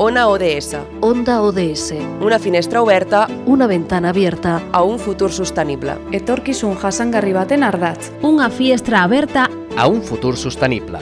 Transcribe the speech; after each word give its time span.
Ona 0.00 0.28
ODS, 0.28 0.76
Onda 1.00 1.42
ODS. 1.42 1.92
una 2.20 2.38
finestra 2.38 2.80
oberta 2.82 3.26
Una 3.46 3.66
ventana 3.66 4.10
abierta. 4.10 4.62
a 4.72 4.82
un 4.82 4.98
futur 4.98 5.32
sostenible. 5.32 5.96
Etorkizun 6.12 6.76
jasangarri 6.76 7.32
baten 7.32 7.62
ardatz. 7.64 8.12
Una 8.22 8.48
fiestra 8.48 9.02
aberta 9.02 9.48
a 9.76 9.86
un 9.88 10.02
futur 10.02 10.36
sostenible. 10.36 10.98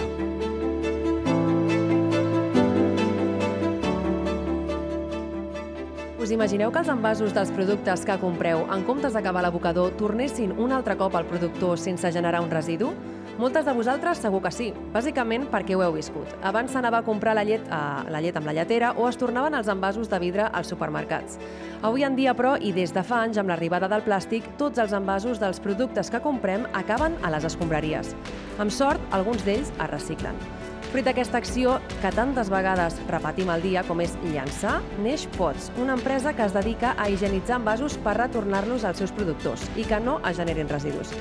Us 6.19 6.33
imagineu 6.35 6.73
que 6.73 6.81
els 6.83 6.89
envasos 6.91 7.35
dels 7.37 7.53
productes 7.55 8.03
que 8.09 8.17
compreu, 8.19 8.65
en 8.75 8.83
comptes 8.89 9.13
d'acabar 9.15 9.45
a 9.45 9.47
l'abocador, 9.47 9.93
tornessin 10.01 10.55
un 10.59 10.73
altre 10.73 10.97
cop 10.99 11.15
al 11.15 11.29
productor 11.29 11.79
sense 11.79 12.11
generar 12.13 12.41
un 12.43 12.51
residu? 12.51 12.95
Moltes 13.37 13.67
de 13.67 13.73
vosaltres 13.77 14.23
segur 14.25 14.39
que 14.41 14.49
sí, 14.49 14.71
bàsicament 14.95 15.43
perquè 15.53 15.75
ho 15.77 15.83
heu 15.85 15.93
viscut. 15.93 16.31
Abans 16.49 16.73
s'anava 16.73 17.03
a 17.03 17.05
comprar 17.05 17.35
la 17.37 17.43
llet, 17.45 17.67
eh, 17.69 17.81
la 18.09 18.21
llet 18.25 18.37
amb 18.39 18.49
la 18.49 18.55
lletera 18.57 18.95
o 18.97 19.09
es 19.11 19.19
tornaven 19.21 19.53
els 19.55 19.69
envasos 19.69 20.09
de 20.09 20.19
vidre 20.19 20.47
als 20.49 20.71
supermercats. 20.73 21.37
Avui 21.83 22.07
en 22.07 22.17
dia, 22.17 22.33
però, 22.33 22.55
i 22.57 22.73
des 22.73 22.95
de 22.97 23.03
fa 23.05 23.21
anys 23.27 23.37
amb 23.37 23.51
l'arribada 23.53 23.91
del 23.93 24.01
plàstic, 24.07 24.47
tots 24.57 24.79
els 24.79 24.95
envasos 24.97 25.39
dels 25.39 25.61
productes 25.61 26.09
que 26.11 26.21
comprem 26.25 26.65
acaben 26.73 27.19
a 27.23 27.31
les 27.31 27.45
escombraries. 27.45 28.15
Amb 28.59 28.73
sort, 28.73 29.01
alguns 29.13 29.45
d'ells 29.45 29.69
es 29.69 29.91
reciclen. 29.91 30.41
Fruit 30.87 31.05
d'aquesta 31.05 31.37
acció, 31.37 31.75
que 32.01 32.13
tantes 32.17 32.49
vegades 32.49 32.97
repetim 33.11 33.51
al 33.51 33.61
dia 33.61 33.83
com 33.85 34.01
és 34.01 34.17
llançar, 34.33 34.79
neix 35.05 35.27
Pots, 35.37 35.69
una 35.77 35.93
empresa 35.93 36.33
que 36.33 36.47
es 36.47 36.57
dedica 36.57 36.95
a 36.97 37.11
higienitzar 37.11 37.61
envasos 37.61 37.99
per 37.99 38.17
retornar-los 38.17 38.85
als 38.85 39.05
seus 39.05 39.13
productors 39.13 39.69
i 39.77 39.85
que 39.85 40.01
no 40.01 40.23
es 40.25 40.41
generin 40.41 40.73
residus. 40.73 41.13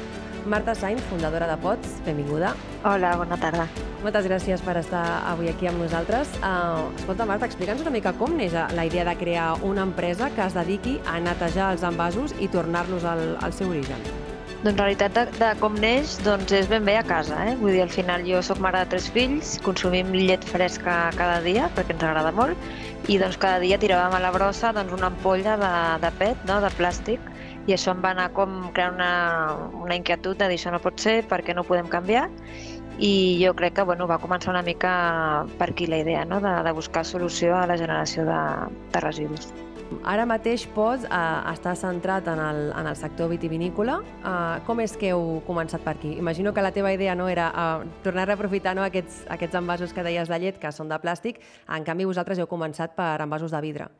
Marta 0.45 0.75
Sainz, 0.75 1.01
fundadora 1.09 1.47
de 1.47 1.57
Pots, 1.57 1.95
benvinguda. 2.05 2.53
Hola, 2.83 3.15
bona 3.17 3.37
tarda. 3.41 3.65
Moltes 4.03 4.27
gràcies 4.29 4.61
per 4.61 4.75
estar 4.77 5.01
avui 5.25 5.49
aquí 5.49 5.65
amb 5.65 5.81
nosaltres. 5.81 6.29
Uh, 6.37 6.91
escolta, 6.99 7.25
Marta, 7.25 7.49
explica'ns 7.49 7.81
una 7.81 7.93
mica 7.95 8.13
com 8.13 8.35
neix 8.37 8.53
la 8.53 8.85
idea 8.85 9.07
de 9.07 9.15
crear 9.17 9.47
una 9.65 9.81
empresa 9.89 10.29
que 10.35 10.45
es 10.45 10.53
dediqui 10.53 10.99
a 11.09 11.17
netejar 11.19 11.71
els 11.73 11.87
envasos 11.89 12.35
i 12.37 12.47
tornar-los 12.53 13.07
al, 13.09 13.25
al 13.41 13.57
seu 13.57 13.73
origen. 13.73 14.05
Doncs 14.61 14.77
la 14.77 14.85
veritat 14.85 15.17
de, 15.17 15.25
de 15.41 15.49
com 15.61 15.73
neix 15.81 16.15
doncs 16.25 16.53
és 16.53 16.69
ben 16.69 16.85
bé 16.85 16.99
a 16.99 17.03
casa. 17.05 17.41
Eh? 17.49 17.57
Vull 17.57 17.73
dir, 17.73 17.81
al 17.81 17.93
final 17.93 18.21
jo 18.29 18.45
sóc 18.45 18.61
mare 18.61 18.83
de 18.83 18.93
tres 18.93 19.09
fills, 19.13 19.57
consumim 19.65 20.13
llet 20.13 20.45
fresca 20.45 21.07
cada 21.17 21.41
dia 21.45 21.71
perquè 21.73 21.97
ens 21.97 22.05
agrada 22.05 22.33
molt 22.33 23.09
i 23.09 23.17
doncs 23.21 23.37
cada 23.41 23.57
dia 23.61 23.81
tiràvem 23.81 24.13
a 24.17 24.21
la 24.21 24.31
brossa 24.33 24.71
doncs, 24.77 24.93
una 24.93 25.09
ampolla 25.09 25.57
de, 25.61 25.73
de 26.05 26.13
PET, 26.21 26.45
no? 26.49 26.61
de 26.61 26.71
plàstic, 26.77 27.33
i 27.65 27.73
això 27.73 27.95
em 27.95 28.01
va 28.03 28.13
anar 28.13 28.29
com 28.37 28.69
creant 28.73 28.95
una, 28.99 29.11
una 29.81 29.97
inquietud 29.97 30.37
de 30.37 30.49
dir 30.51 30.59
això 30.59 30.73
no 30.73 30.81
pot 30.83 31.01
ser, 31.01 31.23
perquè 31.29 31.55
no 31.57 31.65
podem 31.65 31.89
canviar 31.89 32.29
i 32.99 33.43
jo 33.43 33.53
crec 33.55 33.75
que 33.75 33.83
bueno, 33.83 34.07
va 34.07 34.21
començar 34.23 34.53
una 34.53 34.63
mica 34.63 35.45
per 35.59 35.71
aquí 35.71 35.87
la 35.87 35.99
idea 35.99 36.23
no? 36.25 36.39
de, 36.39 36.55
de 36.63 36.71
buscar 36.71 37.03
solució 37.05 37.55
a 37.57 37.67
la 37.67 37.77
generació 37.77 38.23
de, 38.25 38.41
de 38.93 38.99
residus. 39.03 39.51
Ara 40.05 40.25
mateix 40.25 40.63
Pots 40.73 41.05
uh, 41.05 41.43
està 41.51 41.75
centrat 41.77 42.25
en 42.31 42.39
el, 42.41 42.61
en 42.73 42.87
el 42.89 42.95
sector 42.97 43.29
vitivinícola. 43.29 43.99
Uh, 44.23 44.63
com 44.65 44.81
és 44.81 44.95
que 44.97 45.11
heu 45.13 45.43
començat 45.45 45.83
per 45.85 45.93
aquí? 45.93 46.15
Imagino 46.17 46.53
que 46.53 46.63
la 46.65 46.73
teva 46.73 46.93
idea 46.93 47.13
no 47.15 47.27
era 47.29 47.51
uh, 47.51 47.85
tornar 48.03 48.25
a 48.25 48.31
reaprofitar 48.31 48.75
no, 48.77 48.85
aquests, 48.85 49.23
aquests 49.29 49.61
envasos 49.61 49.93
que 49.93 50.05
deies 50.05 50.31
de 50.31 50.41
llet, 50.41 50.57
que 50.61 50.73
són 50.73 50.89
de 50.89 50.97
plàstic. 51.01 51.37
En 51.69 51.85
canvi, 51.85 52.09
vosaltres 52.09 52.41
heu 52.41 52.49
començat 52.49 52.97
per 52.97 53.13
envasos 53.21 53.53
de 53.53 53.61
vidre. 53.61 53.91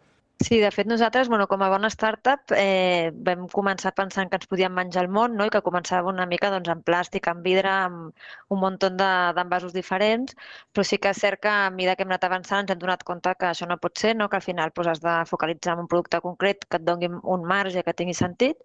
Sí, 0.44 0.60
de 0.60 0.70
fet 0.70 0.86
nosaltres, 0.86 1.30
bueno, 1.30 1.48
com 1.48 1.62
a 1.64 1.70
bona 1.72 1.88
startup, 1.88 2.52
eh, 2.52 3.10
vam 3.24 3.46
començar 3.48 3.94
pensant 3.96 4.28
que 4.30 4.36
ens 4.36 4.48
podíem 4.52 4.74
menjar 4.76 5.06
el 5.06 5.08
món 5.08 5.38
no? 5.40 5.46
i 5.48 5.52
que 5.54 5.62
començava 5.64 6.12
una 6.12 6.26
mica 6.28 6.50
doncs, 6.52 6.68
en 6.70 6.82
plàstic, 6.84 7.30
en 7.32 7.40
vidre, 7.42 7.72
amb 7.72 8.12
un 8.52 8.60
munt 8.60 8.76
d'envasos 8.84 9.72
de, 9.72 9.80
diferents, 9.80 10.36
però 10.74 10.84
sí 10.84 11.00
que 11.00 11.14
és 11.16 11.22
cert 11.24 11.40
que 11.40 11.48
a 11.48 11.70
mesura 11.72 11.96
que 11.96 12.04
hem 12.04 12.12
anat 12.12 12.28
avançant 12.28 12.66
ens 12.66 12.74
hem 12.76 12.82
donat 12.82 13.06
compte 13.08 13.32
que 13.40 13.48
això 13.48 13.66
no 13.66 13.78
pot 13.80 13.98
ser, 13.98 14.12
no? 14.20 14.28
que 14.28 14.36
al 14.36 14.44
final 14.44 14.74
doncs, 14.76 14.90
has 14.92 15.02
de 15.06 15.14
focalitzar 15.32 15.78
en 15.78 15.86
un 15.86 15.88
producte 15.88 16.20
concret 16.20 16.68
que 16.68 16.82
et 16.82 16.84
doni 16.84 17.08
un 17.08 17.48
marge 17.48 17.84
que 17.88 17.96
tingui 17.96 18.14
sentit 18.14 18.60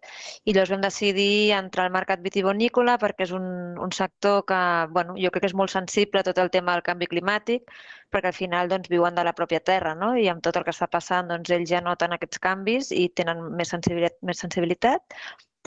i 0.44 0.52
llavors 0.52 0.74
vam 0.74 0.82
decidir 0.82 1.52
entrar 1.54 1.86
al 1.86 1.94
mercat 1.94 2.20
vitivinícola 2.26 2.98
perquè 2.98 3.28
és 3.28 3.32
un, 3.36 3.46
un 3.78 3.94
sector 3.94 4.42
que 4.44 4.60
bueno, 4.90 5.14
jo 5.14 5.30
crec 5.30 5.46
que 5.46 5.52
és 5.52 5.56
molt 5.62 5.70
sensible 5.70 6.20
a 6.20 6.26
tot 6.26 6.42
el 6.42 6.50
tema 6.50 6.74
del 6.74 6.82
canvi 6.82 7.06
climàtic, 7.06 7.70
perquè 8.10 8.32
al 8.32 8.36
final 8.36 8.68
doncs, 8.68 8.90
viuen 8.90 9.14
de 9.14 9.24
la 9.24 9.32
pròpia 9.38 9.60
terra 9.62 9.94
no? 9.94 10.12
i 10.18 10.26
amb 10.28 10.42
tot 10.42 10.58
el 10.58 10.66
que 10.66 10.74
està 10.74 10.90
passant 10.90 11.30
doncs, 11.30 11.59
ells 11.60 11.70
ja 11.72 11.84
noten 11.84 12.16
aquests 12.16 12.40
canvis 12.42 12.90
i 12.96 13.06
tenen 13.20 13.44
més 13.60 13.72
sensibilitat. 13.76 14.18
Més 14.26 14.42
sensibilitat. 14.42 15.20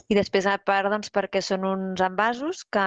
I 0.10 0.18
després, 0.18 0.48
a 0.50 0.56
part, 0.58 0.90
doncs, 0.92 1.12
perquè 1.14 1.40
són 1.46 1.66
uns 1.70 2.02
envasos 2.02 2.64
que, 2.76 2.86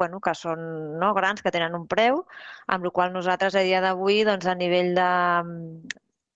bueno, 0.00 0.20
que 0.24 0.34
són 0.36 0.60
no, 1.00 1.14
grans, 1.16 1.40
que 1.42 1.52
tenen 1.54 1.76
un 1.78 1.86
preu, 1.88 2.20
amb 2.68 2.84
la 2.86 2.92
qual 2.96 3.14
nosaltres 3.14 3.56
a 3.56 3.64
dia 3.66 3.80
d'avui, 3.84 4.20
doncs, 4.28 4.46
a 4.46 4.54
nivell 4.58 4.92
de, 4.98 5.08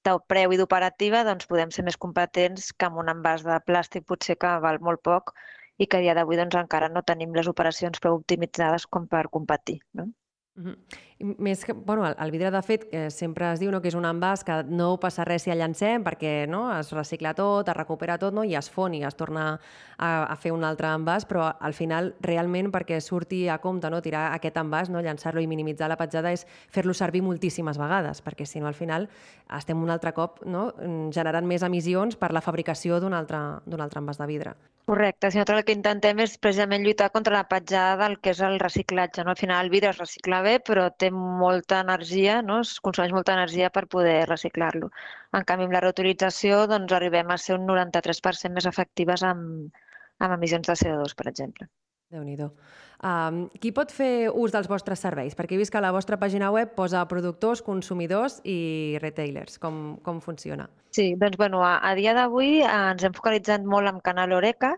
de 0.09 0.15
preu 0.33 0.57
i 0.57 0.61
d'operativa, 0.61 1.23
doncs, 1.29 1.49
podem 1.51 1.73
ser 1.75 1.85
més 1.89 2.01
competents 2.01 2.73
que 2.73 2.89
amb 2.89 3.03
un 3.05 3.13
envàs 3.13 3.45
de 3.47 3.61
plàstic 3.69 4.09
potser 4.09 4.39
que 4.41 4.57
val 4.65 4.81
molt 4.89 5.05
poc 5.05 5.35
i 5.77 5.87
que 5.87 6.01
a 6.01 6.05
dia 6.05 6.17
d'avui 6.17 6.41
doncs, 6.41 6.57
encara 6.65 6.91
no 6.93 7.05
tenim 7.05 7.37
les 7.37 7.51
operacions 7.51 8.01
prou 8.01 8.21
optimitzades 8.23 8.89
com 8.89 9.09
per 9.11 9.27
competir. 9.37 9.81
No? 9.93 10.09
Uh 10.57 10.65
-huh. 10.65 10.77
Més 11.25 11.63
que, 11.65 11.73
bueno, 11.73 12.05
el, 12.07 12.15
el 12.21 12.31
vidre, 12.35 12.51
de 12.53 12.61
fet, 12.61 12.83
que 12.91 13.07
sempre 13.11 13.47
es 13.55 13.61
diu 13.63 13.71
no, 13.73 13.79
que 13.81 13.89
és 13.89 13.97
un 13.97 14.05
envàs 14.05 14.43
que 14.45 14.59
no 14.69 14.91
passa 15.01 15.25
res 15.25 15.47
si 15.47 15.53
el 15.55 15.63
llancem 15.63 16.03
perquè 16.05 16.33
no, 16.51 16.67
es 16.77 16.91
recicla 16.93 17.33
tot, 17.39 17.71
es 17.71 17.77
recupera 17.79 18.19
tot 18.21 18.37
no, 18.37 18.45
i 18.45 18.53
es 18.59 18.69
fon 18.69 18.93
i 18.93 19.01
es 19.09 19.17
torna 19.17 19.47
a, 19.55 20.11
a 20.27 20.37
fer 20.37 20.53
un 20.53 20.67
altre 20.69 20.91
envàs, 20.93 21.25
però 21.31 21.47
al 21.49 21.73
final, 21.73 22.13
realment, 22.27 22.69
perquè 22.75 23.01
surti 23.01 23.47
a 23.49 23.57
compte 23.63 23.89
no, 23.89 24.03
tirar 24.05 24.27
aquest 24.35 24.61
envàs, 24.61 24.93
no, 24.93 25.01
llançar-lo 25.01 25.41
i 25.41 25.49
minimitzar 25.49 25.89
la 25.89 25.97
petjada 26.01 26.35
és 26.35 26.45
fer-lo 26.75 26.93
servir 26.93 27.25
moltíssimes 27.25 27.81
vegades, 27.81 28.21
perquè 28.21 28.45
si 28.45 28.61
no, 28.61 28.69
al 28.69 28.77
final, 28.77 29.09
estem 29.57 29.81
un 29.81 29.95
altre 29.95 30.13
cop 30.13 30.45
no, 30.45 30.69
generant 31.15 31.49
més 31.49 31.65
emissions 31.65 32.21
per 32.21 32.35
la 32.37 32.45
fabricació 32.45 33.01
d'un 33.01 33.17
altre, 33.17 33.41
altre 33.65 34.05
envàs 34.05 34.21
de 34.21 34.29
vidre. 34.29 34.57
Correcte. 34.85 35.31
Si 35.31 35.39
nosaltres 35.39 35.63
el 35.63 35.65
que 35.65 35.75
intentem 35.79 36.19
és 36.21 36.33
precisament 36.45 36.83
lluitar 36.85 37.07
contra 37.13 37.39
la 37.39 37.47
petjada 37.49 37.95
del 38.03 38.19
que 38.21 38.35
és 38.35 38.41
el 38.45 38.59
reciclatge. 38.61 39.23
No? 39.25 39.33
Al 39.33 39.41
final 39.41 39.65
el 39.65 39.73
vidre 39.73 39.95
es 39.95 40.01
recicla 40.03 40.43
bé, 40.45 40.59
però 40.61 40.91
té 40.93 41.09
molta 41.43 41.81
energia, 41.85 42.41
no? 42.51 42.59
es 42.67 42.75
consumeix 42.87 43.15
molta 43.17 43.35
energia 43.39 43.71
per 43.77 43.85
poder 43.95 44.17
reciclar-lo. 44.31 44.91
En 45.39 45.47
canvi, 45.51 45.69
amb 45.69 45.77
la 45.77 45.85
reutilització 45.85 46.65
doncs, 46.75 46.97
arribem 46.99 47.31
a 47.31 47.39
ser 47.47 47.59
un 47.59 47.67
93% 47.71 48.59
més 48.59 48.69
efectives 48.73 49.25
amb, 49.31 49.83
amb 50.19 50.39
emissions 50.39 50.71
de 50.71 50.79
CO2, 50.83 51.17
per 51.21 51.29
exemple. 51.33 51.71
Déu 52.15 52.23
nhi 52.25 52.37
um, 52.39 53.45
Qui 53.61 53.73
pot 53.75 53.91
fer 53.93 54.31
ús 54.31 54.55
dels 54.55 54.71
vostres 54.71 55.03
serveis? 55.03 55.35
Perquè 55.37 55.57
he 55.57 55.61
vist 55.61 55.73
que 55.75 55.83
la 55.83 55.93
vostra 55.93 56.19
pàgina 56.21 56.51
web 56.55 56.73
posa 56.79 57.03
productors, 57.11 57.63
consumidors 57.63 58.41
i 58.45 58.97
retailers. 59.03 59.59
Com, 59.59 59.99
com 60.07 60.21
funciona? 60.25 60.69
Sí, 60.95 61.09
doncs 61.19 61.37
bueno, 61.37 61.65
a, 61.67 61.73
a 61.83 61.95
dia 61.99 62.15
d'avui 62.15 62.61
eh, 62.63 62.71
ens 62.71 63.03
hem 63.03 63.15
focalitzat 63.17 63.65
molt 63.67 63.91
en 63.91 63.99
Canal 64.07 64.33
Oreca 64.37 64.77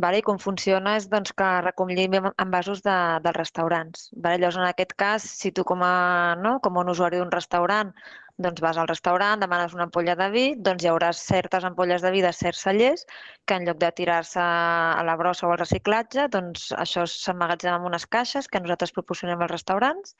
vale? 0.00 0.22
i 0.22 0.24
com 0.24 0.38
funciona 0.40 0.94
és 0.96 1.10
doncs, 1.12 1.34
que 1.36 1.48
recollim 1.66 2.16
envasos 2.30 2.80
de, 2.86 2.96
dels 3.24 3.36
restaurants. 3.36 4.08
Vale? 4.16 4.40
Llavors, 4.40 4.62
en 4.62 4.68
aquest 4.70 4.96
cas, 4.96 5.28
si 5.42 5.52
tu 5.52 5.66
com 5.68 5.84
a, 5.84 6.36
no, 6.40 6.56
com 6.64 6.78
a 6.78 6.86
un 6.86 6.94
usuari 6.94 7.20
d'un 7.20 7.34
restaurant 7.34 7.92
doncs 8.38 8.60
vas 8.62 8.78
al 8.78 8.86
restaurant, 8.88 9.40
demanes 9.42 9.72
una 9.74 9.84
ampolla 9.88 10.14
de 10.18 10.28
vi, 10.34 10.44
doncs 10.66 10.84
hi 10.84 10.90
haurà 10.90 11.08
certes 11.20 11.64
ampolles 11.66 12.04
de 12.04 12.12
vi 12.14 12.20
de 12.22 12.30
certs 12.40 12.60
cellers 12.66 13.04
que 13.44 13.56
en 13.58 13.66
lloc 13.66 13.80
de 13.82 13.90
tirar-se 14.00 14.40
a 14.42 15.02
la 15.08 15.16
brossa 15.18 15.48
o 15.48 15.52
al 15.52 15.58
reciclatge, 15.58 16.28
doncs 16.34 16.68
això 16.84 17.06
s'emmagatzema 17.10 17.80
en 17.80 17.88
unes 17.90 18.06
caixes 18.06 18.46
que 18.52 18.62
nosaltres 18.62 18.94
proporcionem 18.98 19.42
als 19.42 19.54
restaurants 19.56 20.14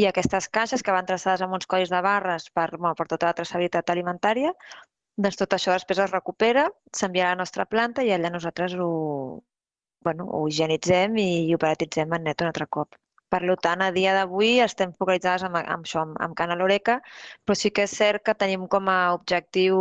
i 0.00 0.06
aquestes 0.08 0.48
caixes 0.48 0.82
que 0.86 0.94
van 0.96 1.08
traçades 1.10 1.44
amb 1.44 1.58
uns 1.58 1.68
codis 1.68 1.92
de 1.92 2.00
barres 2.08 2.48
per, 2.56 2.70
bueno, 2.78 2.94
per 2.96 3.08
tota 3.12 3.28
la 3.28 3.36
traçabilitat 3.42 3.92
alimentària, 3.92 4.54
doncs 5.20 5.36
tot 5.36 5.52
això 5.52 5.76
després 5.76 6.00
es 6.06 6.16
recupera, 6.16 6.64
s'enviarà 6.96 7.34
a 7.34 7.36
la 7.36 7.42
nostra 7.44 7.68
planta 7.68 8.06
i 8.06 8.12
allà 8.16 8.32
nosaltres 8.32 8.78
ho, 8.80 8.90
bueno, 10.08 10.26
ho 10.32 10.46
higienitzem 10.48 11.20
i 11.20 11.30
operatitzem 11.60 12.16
en 12.16 12.28
net 12.30 12.40
un 12.40 12.52
altre 12.54 12.66
cop. 12.78 12.96
Per 13.30 13.40
tant, 13.62 13.82
a 13.86 13.90
dia 13.94 14.14
d'avui 14.16 14.58
estem 14.64 14.92
focalitzades 14.98 15.44
en, 15.46 15.56
en 15.60 15.84
això, 15.84 16.02
en, 16.08 16.16
en 16.24 16.34
Canal 16.38 16.64
Oreca, 16.66 16.98
però 17.44 17.56
sí 17.58 17.70
que 17.70 17.86
és 17.86 17.94
cert 18.00 18.24
que 18.26 18.34
tenim 18.34 18.66
com 18.72 18.88
a 18.90 18.98
objectiu 19.14 19.78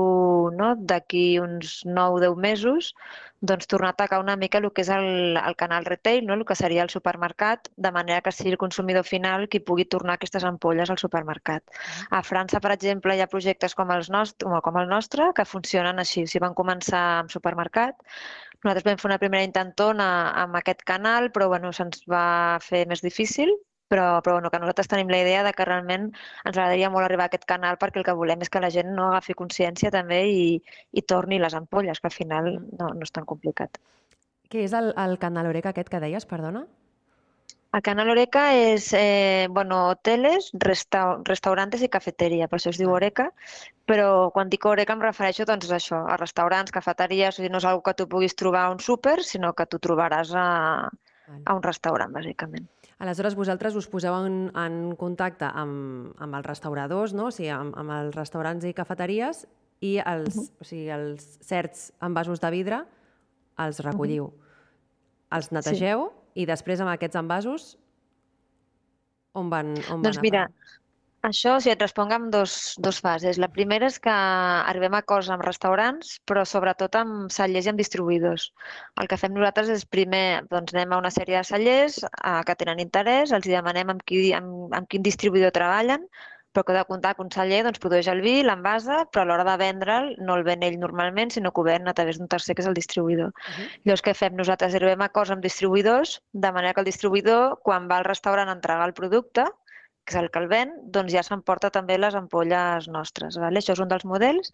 no, 0.60 0.76
d'aquí 0.92 1.26
uns 1.42 1.80
9-10 1.86 2.38
mesos 2.46 2.94
doncs, 3.42 3.68
tornar 3.68 3.90
a 3.90 3.92
atacar 3.92 4.20
una 4.20 4.36
mica 4.36 4.58
el 4.60 4.68
que 4.74 4.84
és 4.84 4.90
el, 4.92 5.38
el 5.38 5.56
canal 5.56 5.86
retail, 5.86 6.26
no? 6.28 6.36
el 6.36 6.46
que 6.46 6.56
seria 6.60 6.84
el 6.84 6.90
supermercat, 6.92 7.70
de 7.78 7.92
manera 7.96 8.22
que 8.22 8.34
sigui 8.36 8.52
el 8.52 8.60
consumidor 8.62 9.06
final 9.08 9.48
qui 9.48 9.62
pugui 9.64 9.86
tornar 9.86 10.18
aquestes 10.18 10.44
ampolles 10.44 10.92
al 10.92 11.00
supermercat. 11.00 11.64
A 12.12 12.22
França, 12.24 12.60
per 12.60 12.74
exemple, 12.76 13.16
hi 13.16 13.24
ha 13.24 13.32
projectes 13.32 13.76
com, 13.76 13.92
els 13.96 14.10
nostres, 14.12 14.60
com 14.64 14.82
el 14.82 14.90
nostre 14.92 15.32
que 15.36 15.48
funcionen 15.48 16.04
així. 16.04 16.26
Si 16.28 16.44
van 16.44 16.58
començar 16.58 17.04
amb 17.22 17.32
supermercat, 17.32 17.96
Nosaltres 18.64 18.86
vam 18.88 19.00
fer 19.00 19.08
una 19.08 19.20
primera 19.22 19.48
intentona 19.48 20.06
amb 20.42 20.58
aquest 20.60 20.84
canal, 20.88 21.30
però 21.36 21.48
bueno, 21.52 21.72
se'ns 21.76 22.02
va 22.12 22.60
fer 22.64 22.86
més 22.92 23.04
difícil, 23.06 23.54
però, 23.90 24.22
però 24.24 24.36
bueno, 24.38 24.52
que 24.52 24.60
nosaltres 24.60 24.90
tenim 24.92 25.10
la 25.10 25.22
idea 25.24 25.44
de 25.44 25.54
que 25.56 25.66
realment 25.66 26.10
ens 26.10 26.58
agradaria 26.58 26.90
molt 26.94 27.08
arribar 27.08 27.28
a 27.28 27.32
aquest 27.32 27.48
canal 27.50 27.80
perquè 27.82 28.02
el 28.02 28.06
que 28.08 28.18
volem 28.20 28.44
és 28.46 28.52
que 28.54 28.62
la 28.64 28.72
gent 28.76 28.92
no 28.96 29.08
agafi 29.10 29.36
consciència 29.40 29.92
també 29.96 30.20
i, 30.30 30.44
i 30.92 31.06
torni 31.14 31.40
les 31.40 31.56
ampolles, 31.58 32.00
que 32.00 32.12
al 32.12 32.18
final 32.18 32.52
no, 32.60 32.92
no 32.92 33.08
és 33.08 33.16
tan 33.16 33.26
complicat. 33.32 33.80
Què 34.50 34.66
és 34.66 34.76
el, 34.78 34.92
el 34.98 35.18
canal 35.24 35.50
Oreca 35.50 35.74
aquest 35.74 35.90
que 35.90 36.04
deies, 36.04 36.28
perdona? 36.30 36.66
El 37.72 37.84
canal 37.86 38.10
Oreca 38.10 38.48
és, 38.58 38.88
eh, 38.98 39.48
bueno, 39.52 39.90
hoteles, 39.92 40.50
resta 40.54 41.20
restaurantes 41.24 41.84
i 41.86 41.90
cafeteria, 41.94 42.48
per 42.50 42.58
això 42.58 42.72
es 42.74 42.80
diu 42.82 42.90
Oreca, 42.90 43.28
però 43.86 44.32
quan 44.34 44.50
dic 44.50 44.66
Oreca 44.66 44.96
em 44.96 45.04
refereixo 45.06 45.46
doncs, 45.46 45.70
a 45.70 45.78
això, 45.78 46.00
a 46.10 46.18
restaurants, 46.18 46.74
cafeteries, 46.74 47.36
o 47.36 47.38
sigui, 47.38 47.52
no 47.54 47.62
és 47.62 47.68
una 47.70 47.78
que 47.86 47.94
tu 47.94 48.08
puguis 48.10 48.34
trobar 48.34 48.64
a 48.66 48.72
un 48.74 48.82
súper, 48.82 49.22
sinó 49.24 49.54
que 49.54 49.68
tu 49.70 49.78
trobaràs 49.78 50.34
a, 50.34 50.90
a 51.46 51.54
un 51.54 51.62
restaurant, 51.62 52.12
bàsicament. 52.12 52.66
Aleshores, 52.98 53.38
vosaltres 53.38 53.78
us 53.78 53.88
poseu 53.88 54.18
en, 54.18 54.50
en 54.58 54.96
contacte 54.98 55.46
amb, 55.46 56.16
amb 56.18 56.40
els 56.42 56.50
restauradors, 56.50 57.14
no? 57.14 57.30
o 57.30 57.32
sigui, 57.32 57.52
amb, 57.54 57.78
amb 57.78 57.94
els 58.00 58.18
restaurants 58.18 58.66
i 58.66 58.74
cafeteries, 58.74 59.46
i 59.86 60.00
els, 60.02 60.36
uh 60.36 60.42
-huh. 60.42 60.52
o 60.60 60.64
sigui, 60.64 60.90
els 60.90 61.38
certs 61.46 61.94
envasos 62.02 62.42
de 62.42 62.50
vidre 62.50 62.86
els 63.58 63.80
recolliu. 63.80 64.26
Uh 64.26 64.32
-huh. 64.32 65.38
Els 65.38 65.52
netegeu 65.52 66.10
sí. 66.10 66.19
I 66.36 66.46
després 66.50 66.82
amb 66.84 66.94
aquests 66.94 67.20
envasos 67.20 67.72
on 69.40 69.50
van, 69.50 69.74
on 69.94 70.04
doncs 70.04 70.18
van 70.20 70.26
mira, 70.26 70.44
això, 71.28 71.58
o 71.58 71.60
sigui, 71.60 71.74
et 71.76 71.82
responc 71.84 72.14
amb 72.16 72.30
dos, 72.32 72.54
dos 72.80 73.00
fases. 73.04 73.38
La 73.44 73.50
primera 73.52 73.90
és 73.92 73.98
que 74.00 74.14
arribem 74.14 74.96
a 74.96 75.02
acords 75.04 75.30
amb 75.34 75.44
restaurants, 75.44 76.14
però 76.30 76.46
sobretot 76.48 76.96
amb 76.96 77.34
cellers 77.36 77.68
i 77.68 77.72
amb 77.74 77.82
distribuïdors. 77.82 78.50
El 79.02 79.10
que 79.12 79.20
fem 79.20 79.36
nosaltres 79.36 79.72
és 79.74 79.86
primer 79.86 80.42
doncs, 80.50 80.74
anem 80.76 80.96
a 80.96 81.02
una 81.04 81.12
sèrie 81.12 81.38
de 81.38 81.46
cellers 81.50 82.00
eh, 82.08 82.42
que 82.48 82.58
tenen 82.64 82.80
interès, 82.86 83.36
els 83.36 83.50
demanem 83.52 83.92
amb, 83.96 84.06
qui, 84.08 84.30
amb, 84.38 84.74
amb 84.80 84.90
quin 84.90 85.04
distribuïdor 85.06 85.52
treballen, 85.56 86.08
però 86.52 86.66
que 86.66 86.74
de 86.74 86.84
comptar 86.90 87.14
celler 87.34 87.62
doncs, 87.64 87.80
produeix 87.84 88.08
el 88.10 88.22
vi, 88.26 88.42
l'envasa, 88.44 89.04
però 89.12 89.24
a 89.24 89.28
l'hora 89.30 89.46
de 89.46 89.56
vendre'l 89.62 90.16
no 90.26 90.36
el 90.36 90.44
ven 90.44 90.64
ell 90.64 90.80
normalment, 90.80 91.32
sinó 91.32 91.52
que 91.52 91.62
ho 91.62 91.64
ven 91.68 91.88
a 91.88 91.94
través 91.94 92.18
d'un 92.18 92.28
tercer 92.28 92.56
que 92.56 92.64
és 92.64 92.68
el 92.68 92.74
distribuïdor. 92.74 93.30
Uh 93.30 93.54
-huh. 93.56 93.68
Llavors, 93.86 94.04
què 94.04 94.14
fem? 94.14 94.36
Nosaltres 94.36 94.76
arribem 94.76 95.02
a 95.02 95.06
acords 95.06 95.32
amb 95.32 95.44
distribuïdors, 95.44 96.22
de 96.34 96.52
manera 96.52 96.74
que 96.74 96.82
el 96.82 96.90
distribuïdor, 96.92 97.60
quan 97.62 97.88
va 97.88 97.98
al 97.98 98.06
restaurant 98.06 98.50
a 98.50 98.54
entregar 98.54 98.88
el 98.88 98.94
producte, 98.94 99.46
que 100.06 100.16
és 100.16 100.22
el 100.24 100.32
que 100.32 100.40
el 100.40 100.48
ven, 100.48 100.72
doncs 100.96 101.14
ja 101.14 101.24
s'emporta 101.24 101.70
també 101.70 101.98
les 101.98 102.16
ampolles 102.16 102.88
nostres. 102.88 103.38
Vale? 103.38 103.60
Això 103.60 103.74
és 103.74 103.80
un 103.80 103.88
dels 103.88 104.06
models. 104.06 104.52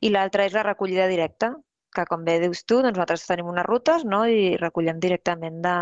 I 0.00 0.10
l'altre 0.10 0.44
és 0.44 0.52
la 0.52 0.62
recollida 0.62 1.06
directa, 1.08 1.54
que 1.94 2.04
com 2.04 2.24
bé 2.24 2.38
dius 2.40 2.64
tu, 2.64 2.82
doncs 2.82 2.96
nosaltres 2.98 3.26
tenim 3.26 3.46
unes 3.46 3.64
rutes 3.64 4.04
no? 4.04 4.26
i 4.26 4.56
recollem 4.60 5.00
directament 5.00 5.62
de, 5.62 5.76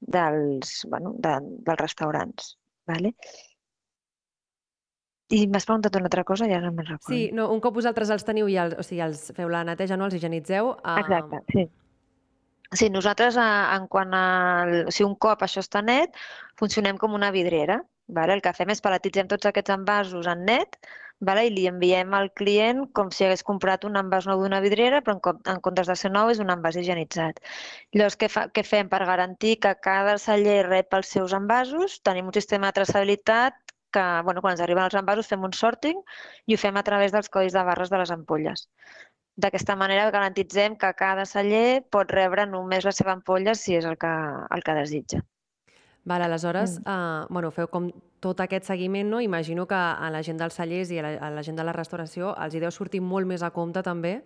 dels, 0.00 0.86
bueno, 0.88 1.12
de, 1.18 1.36
dels 1.66 1.80
restaurants. 1.80 2.56
Vale? 2.86 3.12
I 5.34 5.46
m'has 5.50 5.66
preguntat 5.66 5.96
una 5.98 6.06
altra 6.06 6.22
cosa 6.26 6.46
i 6.46 6.52
ara 6.54 6.68
no 6.68 6.74
me'n 6.74 6.86
recordo. 6.86 7.14
Sí, 7.14 7.30
no, 7.34 7.48
un 7.50 7.62
cop 7.64 7.74
vosaltres 7.74 8.12
els 8.14 8.26
teniu 8.26 8.46
i 8.52 8.58
els, 8.62 8.76
o 8.78 8.84
sigui, 8.86 9.02
els 9.06 9.24
feu 9.34 9.50
la 9.50 9.64
neteja, 9.66 9.98
no? 9.98 10.06
els 10.06 10.14
higienitzeu... 10.14 10.70
Uh... 10.76 11.00
Exacte, 11.02 11.42
sí. 11.54 11.66
Sí, 12.74 12.90
nosaltres, 12.90 13.38
en 13.38 13.86
quant 13.90 14.14
a... 14.14 14.26
O 14.86 14.94
sigui, 14.94 15.08
un 15.08 15.16
cop 15.22 15.42
això 15.46 15.62
està 15.62 15.82
net, 15.82 16.14
funcionem 16.58 16.98
com 16.98 17.14
una 17.18 17.32
vidriera. 17.34 17.80
Vale? 18.06 18.36
El 18.36 18.42
que 18.42 18.54
fem 18.54 18.70
és 18.70 18.82
paletitzem 18.82 19.26
tots 19.30 19.48
aquests 19.50 19.74
envasos 19.74 20.28
en 20.30 20.44
net 20.46 20.78
vale? 21.18 21.46
i 21.46 21.50
li 21.50 21.66
enviem 21.66 22.14
al 22.14 22.30
client 22.38 22.84
com 22.96 23.10
si 23.10 23.24
hagués 23.26 23.42
comprat 23.46 23.84
un 23.88 23.96
envàs 23.98 24.26
nou 24.30 24.42
d'una 24.42 24.60
vidriera, 24.64 25.00
però 25.02 25.16
en, 25.16 25.22
com, 25.24 25.40
en 25.48 25.60
comptes 25.64 25.90
de 25.90 25.96
ser 25.98 26.12
nou 26.12 26.30
és 26.30 26.40
un 26.42 26.52
envàs 26.52 26.76
higienitzat. 26.78 27.40
Llavors, 27.96 28.18
què, 28.20 28.28
fa, 28.30 28.46
què 28.52 28.62
fem 28.66 28.90
per 28.92 29.02
garantir 29.08 29.56
que 29.64 29.74
cada 29.82 30.18
celler 30.22 30.60
rep 30.68 30.94
els 30.98 31.12
seus 31.16 31.34
envasos? 31.36 32.00
Tenim 32.06 32.28
un 32.30 32.36
sistema 32.36 32.70
de 32.70 32.78
traçabilitat 32.80 33.58
que 33.92 34.04
bueno, 34.24 34.42
quan 34.42 34.56
ens 34.56 34.62
arriben 34.64 34.84
els 34.84 34.96
envasos 34.98 35.28
fem 35.30 35.44
un 35.46 35.54
sorting 35.56 36.00
i 36.46 36.56
ho 36.56 36.60
fem 36.60 36.76
a 36.76 36.84
través 36.86 37.14
dels 37.14 37.30
codis 37.32 37.54
de 37.56 37.62
barres 37.64 37.92
de 37.92 38.00
les 38.00 38.12
ampolles. 38.14 38.66
D'aquesta 39.36 39.76
manera 39.76 40.10
garantitzem 40.10 40.76
que 40.80 40.92
cada 40.96 41.26
celler 41.28 41.82
pot 41.92 42.10
rebre 42.12 42.46
només 42.48 42.86
la 42.88 42.92
seva 42.96 43.12
ampolla 43.12 43.54
si 43.54 43.76
és 43.76 43.84
el 43.84 43.98
que, 44.00 44.12
el 44.56 44.64
que 44.64 44.76
desitja. 44.78 45.20
Val, 46.06 46.22
aleshores, 46.22 46.78
mm. 46.78 46.86
uh, 46.86 47.34
bueno, 47.34 47.50
feu 47.50 47.68
com 47.68 47.90
tot 48.22 48.40
aquest 48.40 48.68
seguiment, 48.70 49.08
no? 49.10 49.20
Imagino 49.20 49.66
que 49.66 49.76
a 49.76 50.08
la 50.14 50.22
gent 50.22 50.38
dels 50.38 50.54
cellers 50.54 50.92
i 50.94 51.00
a 51.00 51.04
la, 51.04 51.14
a 51.18 51.30
la 51.34 51.42
gent 51.42 51.58
de 51.58 51.66
la 51.66 51.74
restauració 51.74 52.30
els 52.44 52.54
hi 52.54 52.62
deu 52.62 52.70
sortir 52.70 53.02
molt 53.02 53.26
més 53.26 53.42
a 53.42 53.50
compte 53.50 53.82
també 53.84 54.20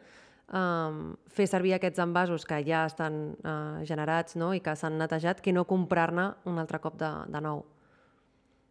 um, 0.52 1.16
fer 1.32 1.46
servir 1.48 1.74
aquests 1.76 2.02
envasos 2.04 2.44
que 2.46 2.60
ja 2.66 2.84
estan 2.86 3.20
uh, 3.40 3.80
generats 3.88 4.36
no? 4.36 4.52
i 4.54 4.60
que 4.60 4.76
s'han 4.76 4.98
netejat 5.00 5.40
que 5.40 5.54
no 5.56 5.66
comprar-ne 5.68 6.30
un 6.50 6.60
altre 6.62 6.82
cop 6.84 7.00
de, 7.00 7.10
de 7.32 7.42
nou. 7.44 7.64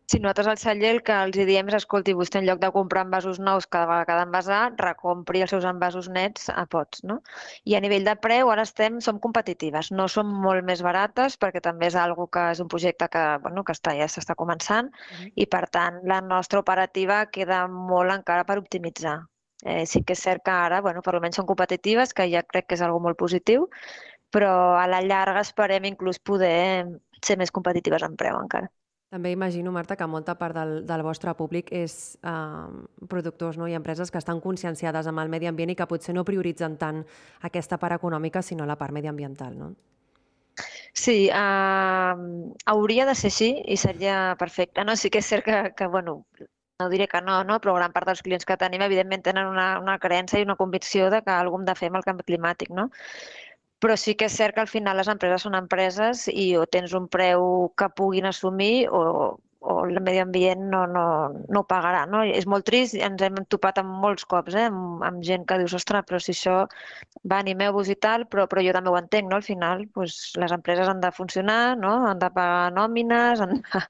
Si 0.10 0.18
nosaltres 0.18 0.48
al 0.48 0.58
celler 0.58 0.90
el 0.96 1.00
que 1.06 1.16
els 1.24 1.36
diem 1.48 1.68
és, 1.70 1.76
escolti, 1.78 2.16
vostè 2.18 2.40
en 2.40 2.48
lloc 2.48 2.62
de 2.64 2.72
comprar 2.74 3.04
envasos 3.06 3.38
nous 3.46 3.68
cada 3.70 3.86
vegada 3.86 4.06
que 4.08 4.14
ha 4.16 4.20
d'envasar, 4.20 4.62
recompri 4.80 5.44
els 5.46 5.52
seus 5.54 5.68
envasos 5.70 6.08
nets 6.16 6.48
a 6.50 6.64
pots. 6.72 7.04
No? 7.10 7.20
I 7.70 7.76
a 7.78 7.82
nivell 7.84 8.08
de 8.08 8.16
preu 8.24 8.50
ara 8.50 8.66
estem, 8.66 8.98
som 9.06 9.20
competitives, 9.26 9.92
no 10.00 10.08
som 10.10 10.32
molt 10.46 10.66
més 10.66 10.82
barates 10.88 11.38
perquè 11.38 11.62
també 11.68 11.92
és 11.92 11.98
algo 12.06 12.26
que 12.34 12.48
és 12.56 12.64
un 12.64 12.72
projecte 12.74 13.10
que, 13.14 13.26
bueno, 13.44 13.64
que 13.68 13.76
està, 13.78 13.94
ja 14.00 14.08
s'està 14.10 14.34
començant 14.40 14.90
uh 14.90 15.20
-huh. 15.20 15.30
i 15.36 15.46
per 15.46 15.70
tant 15.70 16.02
la 16.14 16.22
nostra 16.22 16.64
operativa 16.66 17.26
queda 17.28 17.68
molt 17.68 18.12
encara 18.12 18.46
per 18.46 18.58
optimitzar. 18.58 19.20
Eh, 19.64 19.86
sí 19.86 20.04
que 20.04 20.14
és 20.14 20.24
cert 20.24 20.42
que 20.44 20.52
ara, 20.52 20.82
bueno, 20.82 21.02
per 21.04 21.14
almenys 21.14 21.36
són 21.36 21.46
competitives, 21.46 22.14
que 22.14 22.32
ja 22.32 22.42
crec 22.42 22.66
que 22.68 22.76
és 22.76 22.82
algo 22.82 23.00
molt 23.00 23.18
positiu, 23.18 23.70
però 24.32 24.76
a 24.80 24.88
la 24.88 25.02
llarga 25.02 25.42
esperem 25.42 25.86
inclús 25.86 26.20
poder 26.20 26.88
ser 27.22 27.38
més 27.38 27.52
competitives 27.52 28.04
en 28.04 28.16
preu 28.16 28.38
encara. 28.40 28.72
També 29.10 29.32
imagino, 29.34 29.72
Marta, 29.74 29.96
que 29.98 30.06
molta 30.06 30.36
part 30.38 30.54
del, 30.54 30.74
del 30.86 31.02
vostre 31.02 31.34
públic 31.34 31.72
és 31.74 31.94
eh, 32.22 33.08
productors 33.10 33.58
no? 33.58 33.66
i 33.68 33.74
empreses 33.74 34.12
que 34.14 34.22
estan 34.22 34.42
conscienciades 34.44 35.10
amb 35.10 35.24
el 35.24 35.32
medi 35.34 35.50
ambient 35.50 35.74
i 35.74 35.76
que 35.80 35.88
potser 35.90 36.14
no 36.14 36.26
prioritzen 36.28 36.78
tant 36.78 37.02
aquesta 37.50 37.80
part 37.82 37.98
econòmica, 37.98 38.44
sinó 38.46 38.70
la 38.70 38.78
part 38.78 38.94
mediambiental, 38.94 39.58
no? 39.58 39.72
Sí, 40.94 41.30
uh, 41.32 42.54
hauria 42.70 43.06
de 43.10 43.16
ser 43.16 43.34
així 43.34 43.50
i 43.66 43.78
seria 43.82 44.36
perfecte. 44.38 44.86
No? 44.86 44.96
Sí 45.00 45.10
que 45.10 45.24
és 45.24 45.34
cert 45.34 45.46
que, 45.46 45.60
que 45.78 45.88
bueno, 45.88 46.20
no 46.80 46.90
diré 46.90 47.08
que 47.08 47.22
no, 47.22 47.42
no, 47.44 47.60
però 47.64 47.76
gran 47.76 47.94
part 47.96 48.08
dels 48.08 48.22
clients 48.26 48.46
que 48.46 48.58
tenim, 48.62 48.84
evidentment, 48.86 49.26
tenen 49.26 49.50
una, 49.50 49.70
una 49.82 49.98
creença 50.00 50.40
i 50.40 50.46
una 50.48 50.58
convicció 50.60 51.10
de 51.14 51.24
que 51.26 51.34
alguna 51.34 51.64
hem 51.64 51.70
de 51.72 51.80
fer 51.82 51.90
amb 51.92 52.00
el 52.00 52.06
canvi 52.08 52.28
climàtic, 52.30 52.74
no? 52.76 52.90
Però 53.80 53.96
sí 53.96 54.16
que 54.20 54.28
és 54.28 54.36
cert 54.36 54.56
que 54.56 54.64
al 54.66 54.72
final 54.72 54.98
les 55.00 55.08
empreses 55.12 55.46
són 55.46 55.56
empreses 55.56 56.28
i 56.32 56.52
o 56.60 56.66
tens 56.68 56.96
un 56.98 57.08
preu 57.08 57.70
que 57.80 57.88
puguin 57.96 58.28
assumir 58.28 58.90
o, 58.92 59.04
o 59.60 59.76
el 59.86 60.00
medi 60.02 60.20
ambient 60.20 60.62
no, 60.72 60.86
no, 60.88 61.04
no 61.48 61.62
ho 61.62 61.68
pagarà. 61.68 62.06
No? 62.12 62.22
És 62.24 62.48
molt 62.50 62.66
trist, 62.68 62.96
ens 62.96 63.22
hem 63.24 63.40
topat 63.52 63.82
amb 63.82 63.92
molts 64.04 64.26
cops, 64.30 64.56
eh? 64.56 64.66
amb, 64.72 65.04
amb 65.08 65.24
gent 65.26 65.46
que 65.48 65.60
dius, 65.62 65.76
ostres, 65.80 66.06
però 66.08 66.20
si 66.24 66.34
això 66.36 66.56
va, 67.24 67.40
animeu-vos 67.40 67.92
i 67.92 67.98
tal, 68.08 68.26
però, 68.32 68.48
però 68.52 68.64
jo 68.66 68.76
també 68.76 68.92
ho 68.92 68.98
entenc, 69.00 69.30
no? 69.32 69.40
Al 69.40 69.48
final, 69.48 69.86
doncs, 69.96 70.18
les 70.40 70.56
empreses 70.56 70.92
han 70.92 71.04
de 71.04 71.12
funcionar, 71.16 71.78
no? 71.80 71.94
han 72.10 72.20
de 72.24 72.32
pagar 72.36 72.74
nòmines, 72.76 73.44
han. 73.46 73.60
Mm. 73.60 73.86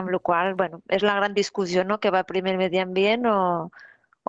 amb 0.00 0.10
la 0.14 0.18
qual 0.22 0.54
bueno, 0.54 0.82
és 0.90 1.02
la 1.06 1.16
gran 1.18 1.34
discussió, 1.34 1.84
no? 1.84 1.98
que 2.00 2.12
va 2.14 2.26
primer 2.26 2.54
el 2.54 2.60
medi 2.62 2.78
ambient 2.82 3.26
o, 3.30 3.38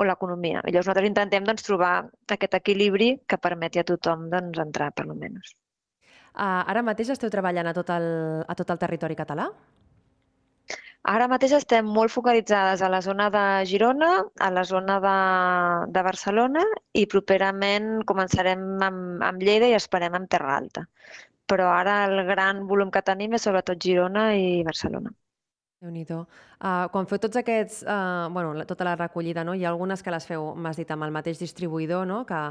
o 0.01 0.08
l'economia. 0.08 0.62
Llavors 0.65 0.88
nosaltres 0.88 1.10
intentem 1.10 1.48
doncs, 1.48 1.65
trobar 1.67 1.93
aquest 2.36 2.58
equilibri 2.58 3.12
que 3.29 3.39
permeti 3.41 3.81
a 3.81 3.88
tothom 3.88 4.29
doncs, 4.34 4.62
entrar, 4.63 4.91
per 4.96 5.05
almenys. 5.08 5.53
Uh, 6.31 6.63
ara 6.72 6.84
mateix 6.88 7.12
esteu 7.12 7.31
treballant 7.31 7.67
a 7.67 7.75
tot, 7.75 7.91
el, 7.91 8.08
a 8.48 8.55
tot 8.58 8.70
el 8.72 8.79
territori 8.81 9.17
català? 9.20 9.50
Ara 11.12 11.25
mateix 11.27 11.55
estem 11.58 11.88
molt 11.98 12.13
focalitzades 12.13 12.84
a 12.86 12.89
la 12.93 13.00
zona 13.01 13.27
de 13.34 13.43
Girona, 13.70 14.12
a 14.48 14.50
la 14.53 14.63
zona 14.70 15.00
de, 15.05 15.15
de 15.96 16.03
Barcelona 16.05 16.65
i 16.93 17.08
properament 17.13 17.89
començarem 18.12 18.62
amb, 18.89 19.24
amb 19.29 19.41
Lleida 19.48 19.72
i 19.72 19.77
esperem 19.79 20.20
amb 20.20 20.29
Terra 20.29 20.60
Alta. 20.60 20.86
Però 21.50 21.72
ara 21.74 22.03
el 22.05 22.22
gran 22.29 22.62
volum 22.70 22.93
que 22.93 23.01
tenim 23.10 23.34
és 23.36 23.50
sobretot 23.50 23.81
Girona 23.81 24.29
i 24.38 24.62
Barcelona 24.67 25.12
déu 25.81 25.89
nhi 25.89 26.05
uh, 26.13 26.25
Quan 26.93 27.07
feu 27.09 27.17
tots 27.17 27.39
aquests, 27.39 27.81
uh, 27.89 28.29
bueno, 28.29 28.53
tota 28.69 28.85
la 28.85 28.95
recollida, 28.95 29.43
no? 29.43 29.55
hi 29.57 29.65
ha 29.65 29.71
algunes 29.71 30.03
que 30.05 30.11
les 30.13 30.27
feu, 30.29 30.51
m'has 30.53 30.77
dit, 30.77 30.89
amb 30.93 31.07
el 31.07 31.11
mateix 31.11 31.39
distribuïdor, 31.41 32.05
no? 32.05 32.21
que, 32.29 32.41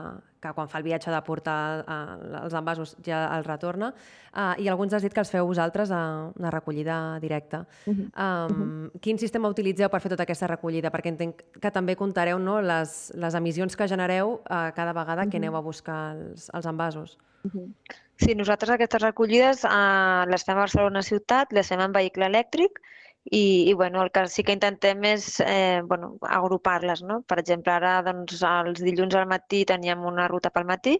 que 0.42 0.52
quan 0.56 0.68
fa 0.68 0.80
el 0.80 0.86
viatge 0.88 1.12
de 1.14 1.20
portar 1.22 1.84
uh, 1.84 2.16
els 2.42 2.56
envasos 2.58 2.96
ja 3.06 3.22
els 3.36 3.46
retorna, 3.46 3.92
uh, 4.34 4.56
i 4.58 4.66
alguns 4.68 4.98
has 4.98 5.06
dit 5.06 5.14
que 5.14 5.22
els 5.22 5.30
feu 5.30 5.46
vosaltres 5.46 5.94
a 5.94 6.02
una 6.34 6.50
recollida 6.50 7.20
directa. 7.22 7.64
Uh 7.86 7.94
-huh. 7.94 8.02
um, 8.02 8.10
uh 8.10 8.90
-huh. 8.90 9.00
Quin 9.00 9.18
sistema 9.18 9.48
utilitzeu 9.48 9.88
per 9.88 10.00
fer 10.00 10.10
tota 10.10 10.24
aquesta 10.24 10.48
recollida? 10.48 10.90
Perquè 10.90 11.08
entenc 11.08 11.42
que 11.60 11.70
també 11.70 11.96
comptareu 11.96 12.38
no? 12.38 12.60
les, 12.60 13.12
les 13.14 13.34
emissions 13.34 13.76
que 13.76 13.88
genereu 13.88 14.40
uh, 14.50 14.72
cada 14.74 14.92
vegada 14.92 15.22
uh 15.22 15.26
-huh. 15.26 15.30
que 15.30 15.36
aneu 15.36 15.56
a 15.56 15.60
buscar 15.60 16.16
els, 16.16 16.50
els 16.52 16.66
envasos. 16.66 17.18
Uh 17.44 17.50
-huh. 17.50 17.74
Sí, 18.16 18.34
nosaltres 18.34 18.70
aquestes 18.70 19.02
recollides 19.02 19.64
uh, 19.64 20.26
les 20.28 20.44
fem 20.44 20.56
a 20.56 20.60
Barcelona 20.60 21.02
ciutat, 21.02 21.52
les 21.52 21.68
fem 21.68 21.80
en 21.80 21.92
vehicle 21.92 22.26
elèctric 22.26 22.80
i, 23.24 23.70
i 23.70 23.74
bueno, 23.74 23.98
no? 23.98 24.04
El 24.04 24.10
que 24.10 24.26
sí 24.28 24.42
que 24.42 24.54
intentem 24.56 25.04
és 25.04 25.26
eh, 25.44 25.82
bueno, 25.84 26.14
agrupar-les. 26.38 27.02
No? 27.06 27.20
Per 27.28 27.38
exemple, 27.42 27.72
ara 27.72 28.00
doncs, 28.06 28.40
els 28.46 28.80
dilluns 28.84 29.14
al 29.14 29.28
matí 29.28 29.64
teníem 29.68 30.04
una 30.08 30.26
ruta 30.28 30.50
pel 30.50 30.66
matí 30.68 30.96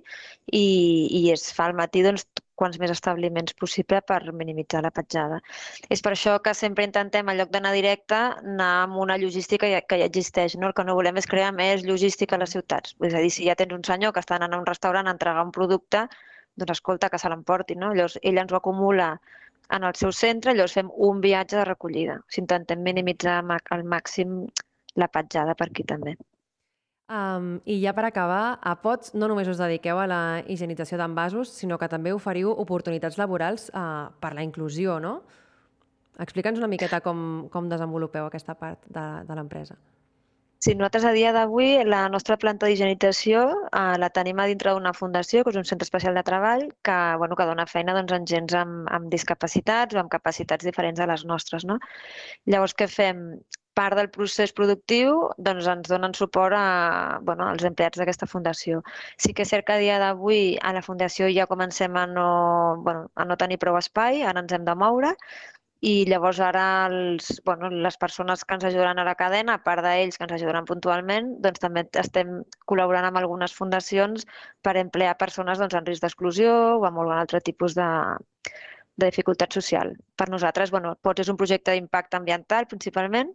i, 0.53 0.65
i 1.21 1.31
es 1.33 1.49
fa 1.57 1.71
al 1.71 1.77
matí 1.79 2.05
doncs, 2.05 2.27
quants 2.61 2.77
més 2.81 2.93
establiments 2.93 3.55
possible 3.57 4.03
per 4.05 4.21
minimitzar 4.37 4.83
la 4.85 4.93
petjada. 4.93 5.39
És 5.89 6.05
per 6.05 6.13
això 6.13 6.37
que 6.45 6.53
sempre 6.55 6.85
intentem, 6.85 7.29
en 7.33 7.39
lloc 7.39 7.53
d'anar 7.55 7.73
directe, 7.73 8.19
anar 8.53 8.71
amb 8.83 9.01
una 9.01 9.17
logística 9.23 9.71
que 9.89 10.01
ja 10.03 10.09
existeix. 10.11 10.59
No? 10.61 10.69
El 10.69 10.77
que 10.77 10.85
no 10.85 10.99
volem 10.99 11.17
és 11.17 11.31
crear 11.31 11.55
més 11.57 11.87
logística 11.89 12.37
a 12.37 12.43
les 12.45 12.53
ciutats. 12.57 12.97
És 13.01 13.17
a 13.17 13.25
dir, 13.25 13.33
si 13.33 13.49
ja 13.49 13.57
tens 13.57 13.73
un 13.77 13.87
senyor 13.87 14.13
que 14.13 14.21
està 14.21 14.37
anant 14.37 14.59
a 14.59 14.61
un 14.61 14.69
restaurant 14.69 15.09
a 15.09 15.17
entregar 15.17 15.47
un 15.47 15.55
producte, 15.57 16.05
doncs 16.61 16.77
escolta, 16.77 17.09
que 17.09 17.19
se 17.19 17.33
l'emporti. 17.33 17.79
No? 17.81 17.95
Llavors, 17.97 18.21
ell 18.23 18.45
ens 18.45 18.53
ho 18.53 18.61
acumula 18.61 19.15
en 19.77 19.87
el 19.87 19.95
seu 19.99 20.13
centre, 20.13 20.55
llavors 20.55 20.75
fem 20.79 20.91
un 21.11 21.21
viatge 21.23 21.59
de 21.59 21.65
recollida. 21.69 22.19
Si 22.29 22.43
intentem 22.43 22.83
minimitzar 22.83 23.41
al 23.41 23.87
màxim 23.87 24.45
la 24.99 25.09
petjada 25.09 25.55
per 25.55 25.71
aquí 25.71 25.87
també. 25.87 26.17
Um, 27.11 27.57
I 27.67 27.81
ja 27.83 27.91
per 27.95 28.05
acabar, 28.07 28.61
a 28.63 28.77
POTS 28.79 29.17
no 29.19 29.27
només 29.31 29.49
us 29.51 29.59
dediqueu 29.59 29.99
a 29.99 30.07
la 30.07 30.21
higienització 30.47 30.99
d'envasos, 31.01 31.51
sinó 31.51 31.79
que 31.79 31.89
també 31.91 32.13
oferiu 32.15 32.53
oportunitats 32.55 33.19
laborals 33.19 33.67
uh, 33.75 34.13
per 34.23 34.31
la 34.37 34.45
inclusió, 34.47 35.01
no? 35.03 35.17
Explica'ns 36.23 36.61
una 36.61 36.71
miqueta 36.71 37.01
com, 37.03 37.49
com 37.51 37.71
desenvolupeu 37.71 38.29
aquesta 38.29 38.55
part 38.55 38.87
de, 38.87 39.07
de 39.27 39.39
l'empresa. 39.39 39.75
Sí, 40.65 40.75
nosaltres 40.75 41.05
a 41.09 41.13
dia 41.17 41.31
d'avui 41.33 41.69
la 41.89 42.01
nostra 42.13 42.37
planta 42.41 42.69
d'higienització 42.69 43.45
eh, 43.79 43.95
la 44.03 44.11
tenim 44.17 44.43
a 44.43 44.45
dintre 44.51 44.75
d'una 44.77 44.93
fundació, 44.93 45.41
que 45.45 45.55
és 45.55 45.59
un 45.61 45.65
centre 45.71 45.87
especial 45.89 46.19
de 46.19 46.23
treball, 46.27 46.67
que, 46.85 46.97
bueno, 47.23 47.39
que 47.39 47.47
dona 47.49 47.65
feina 47.71 47.95
doncs, 47.97 48.13
a 48.13 48.19
gens 48.33 48.57
amb, 48.63 48.83
amb 48.99 49.09
discapacitats 49.15 49.97
o 49.97 50.03
amb 50.03 50.13
capacitats 50.13 50.69
diferents 50.69 51.01
de 51.01 51.07
les 51.09 51.25
nostres. 51.31 51.65
No? 51.71 51.79
Llavors, 52.45 52.77
què 52.77 52.91
fem? 52.93 53.25
part 53.79 53.97
del 53.97 54.11
procés 54.13 54.53
productiu 54.53 55.13
doncs, 55.39 55.69
ens 55.71 55.89
donen 55.89 56.13
suport 56.19 56.57
a, 56.59 57.21
bueno, 57.25 57.47
als 57.49 57.65
empleats 57.65 58.01
d'aquesta 58.01 58.29
fundació. 58.29 58.83
Sí 59.17 59.33
que 59.33 59.47
és 59.47 59.53
cert 59.55 59.65
que 59.69 59.77
a 59.77 59.81
dia 59.81 59.97
d'avui 60.03 60.59
a 60.61 60.75
la 60.77 60.83
fundació 60.85 61.31
ja 61.33 61.47
comencem 61.49 61.97
a 61.97 62.05
no, 62.11 62.27
bueno, 62.85 63.07
a 63.15 63.25
no 63.25 63.39
tenir 63.41 63.61
prou 63.63 63.79
espai, 63.81 64.21
ara 64.27 64.43
ens 64.45 64.53
hem 64.53 64.67
de 64.67 64.77
moure, 64.85 65.15
i 65.81 65.93
llavors 66.05 66.39
ara 66.45 66.63
els, 66.91 67.31
bueno, 67.45 67.71
les 67.85 67.97
persones 68.01 68.45
que 68.45 68.57
ens 68.57 68.67
ajudaran 68.69 68.99
a 69.01 69.05
la 69.09 69.15
cadena, 69.17 69.55
a 69.57 69.63
part 69.65 69.81
d'ells 69.85 70.19
que 70.19 70.27
ens 70.27 70.35
ajudaran 70.37 70.69
puntualment, 70.69 71.31
doncs 71.45 71.63
també 71.63 71.87
estem 72.03 72.43
col·laborant 72.69 73.09
amb 73.09 73.21
algunes 73.23 73.55
fundacions 73.57 74.27
per 74.67 74.77
emplear 74.77 75.17
persones 75.23 75.63
doncs, 75.63 75.79
en 75.79 75.89
risc 75.89 76.05
d'exclusió 76.05 76.53
o 76.77 76.85
amb 76.85 77.01
algun 77.01 77.17
altre 77.17 77.41
tipus 77.49 77.79
de, 77.79 77.89
de 79.01 79.09
dificultat 79.09 79.57
social. 79.57 79.95
Per 80.21 80.29
nosaltres, 80.29 80.71
bueno, 80.77 80.95
POTS 81.01 81.25
és 81.25 81.33
un 81.33 81.41
projecte 81.41 81.73
d'impacte 81.73 82.21
ambiental 82.21 82.69
principalment, 82.69 83.33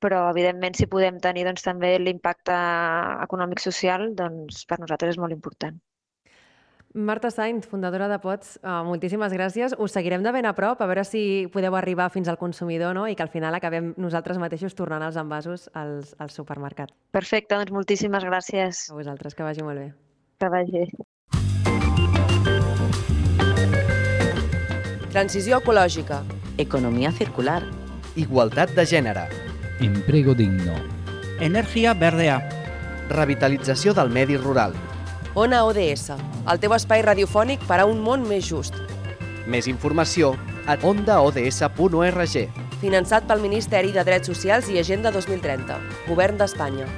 però 0.00 0.24
evidentment 0.30 0.78
si 0.78 0.88
podem 0.94 1.18
tenir 1.26 1.44
doncs, 1.48 1.66
també 1.66 1.96
l'impacte 1.98 2.56
econòmic 3.26 3.66
social, 3.66 4.12
doncs 4.22 4.62
per 4.70 4.78
nosaltres 4.78 5.16
és 5.16 5.22
molt 5.26 5.34
important. 5.34 5.82
Marta 6.92 7.30
Sainz, 7.30 7.68
fundadora 7.68 8.08
de 8.08 8.18
POTS, 8.18 8.58
uh, 8.64 8.82
moltíssimes 8.82 9.30
gràcies. 9.32 9.76
Us 9.78 9.92
seguirem 9.94 10.24
de 10.24 10.32
ben 10.34 10.46
a 10.46 10.56
prop, 10.58 10.80
a 10.82 10.88
veure 10.90 11.04
si 11.06 11.46
podeu 11.54 11.76
arribar 11.78 12.08
fins 12.10 12.26
al 12.26 12.38
consumidor 12.38 12.96
no? 12.98 13.06
i 13.06 13.14
que 13.14 13.22
al 13.22 13.30
final 13.30 13.54
acabem 13.54 13.92
nosaltres 13.96 14.40
mateixos 14.42 14.74
tornant 14.74 15.04
els 15.06 15.14
envasos 15.14 15.68
als, 15.72 16.16
al 16.18 16.34
supermercat. 16.34 16.90
Perfecte, 17.14 17.54
doncs 17.54 17.70
moltíssimes 17.70 18.26
gràcies. 18.26 18.88
A 18.90 18.98
vosaltres, 18.98 19.38
que 19.38 19.46
vagi 19.46 19.62
molt 19.62 19.78
bé. 19.78 19.88
Que 20.42 20.50
vagi. 20.50 20.84
Transició 25.14 25.62
ecològica. 25.62 26.24
Economia 26.58 27.14
circular. 27.14 27.62
Igualtat 28.18 28.74
de 28.74 28.82
gènere. 28.82 29.28
Empleo 29.78 30.34
digno. 30.34 30.74
Energia 31.38 31.94
verdea. 31.94 32.40
Revitalització 33.10 33.94
del 33.94 34.10
medi 34.10 34.36
rural. 34.36 34.74
Ona 35.38 35.60
ODS, 35.62 36.10
el 36.50 36.58
teu 36.58 36.72
espai 36.74 37.04
radiofònic 37.06 37.62
per 37.68 37.76
a 37.78 37.84
un 37.86 38.00
món 38.02 38.24
més 38.26 38.48
just. 38.50 38.74
Més 39.46 39.68
informació 39.70 40.32
a 40.66 40.74
ondaods.org. 40.82 42.34
Finançat 42.80 43.28
pel 43.28 43.44
Ministeri 43.44 43.94
de 43.94 44.02
Drets 44.02 44.26
Socials 44.26 44.72
i 44.74 44.80
Agenda 44.82 45.14
2030, 45.14 45.78
Govern 46.08 46.40
d'Espanya. 46.40 46.88